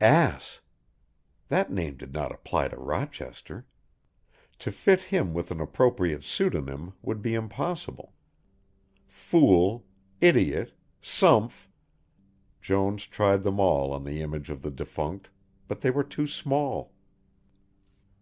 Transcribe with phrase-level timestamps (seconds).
[0.00, 0.62] Ass!
[1.48, 3.66] That name did not apply to Rochester.
[4.60, 8.14] To fit him with an appropriate pseudonym would be impossible.
[9.06, 9.84] Fool,
[10.18, 11.68] idiot, sumph
[12.62, 15.28] Jones tried them all on the image of the defunct,
[15.68, 16.94] but they were too small.